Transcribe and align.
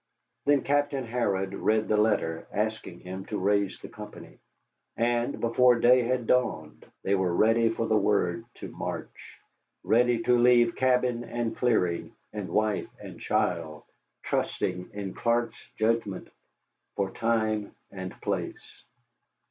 Then 0.45 0.63
Captain 0.63 1.03
Harrod 1.05 1.53
read 1.53 1.87
the 1.87 1.95
letter 1.95 2.47
asking 2.51 3.01
him 3.01 3.23
to 3.27 3.37
raise 3.37 3.79
the 3.81 3.87
company, 3.87 4.39
and 4.97 5.39
before 5.39 5.79
day 5.79 6.01
had 6.01 6.25
dawned 6.25 6.87
they 7.03 7.13
were 7.13 7.31
ready 7.35 7.69
for 7.69 7.85
the 7.85 7.95
word 7.95 8.43
to 8.55 8.69
march 8.71 9.39
ready 9.83 10.17
to 10.23 10.39
leave 10.39 10.75
cabin 10.75 11.23
and 11.23 11.55
clearing, 11.55 12.13
and 12.33 12.49
wife 12.49 12.89
and 12.99 13.21
child, 13.21 13.83
trusting 14.23 14.89
in 14.91 15.13
Clark's 15.13 15.63
judgment 15.77 16.29
for 16.95 17.11
time 17.11 17.75
and 17.91 18.19
place. 18.23 18.83